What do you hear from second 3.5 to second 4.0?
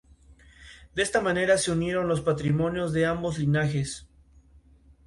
la clase dominante.